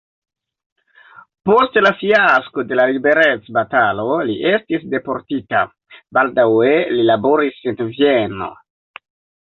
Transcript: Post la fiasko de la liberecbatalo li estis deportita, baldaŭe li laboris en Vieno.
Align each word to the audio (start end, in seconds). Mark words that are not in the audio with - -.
Post 1.49 1.77
la 1.87 1.91
fiasko 1.99 2.65
de 2.71 2.79
la 2.81 2.87
liberecbatalo 2.93 4.07
li 4.31 4.39
estis 4.55 4.89
deportita, 4.97 5.65
baldaŭe 6.21 6.77
li 6.97 7.09
laboris 7.15 7.65
en 7.75 7.83
Vieno. 7.97 8.55